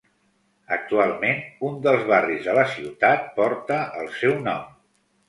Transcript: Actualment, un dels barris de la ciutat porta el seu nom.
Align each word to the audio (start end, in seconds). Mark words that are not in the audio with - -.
Actualment, 0.77 1.43
un 1.69 1.75
dels 1.87 2.07
barris 2.11 2.41
de 2.47 2.55
la 2.61 2.63
ciutat 2.71 3.29
porta 3.37 3.79
el 4.01 4.11
seu 4.23 4.35
nom. 4.49 4.65